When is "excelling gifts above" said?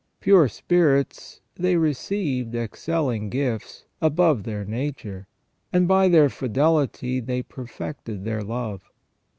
2.55-4.41